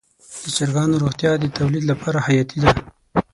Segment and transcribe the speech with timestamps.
[0.41, 2.71] د چرګانو روغتیا د تولید لپاره حیاتي ده.